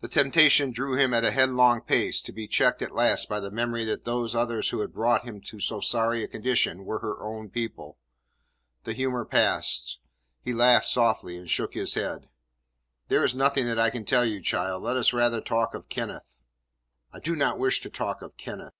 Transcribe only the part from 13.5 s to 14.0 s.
that I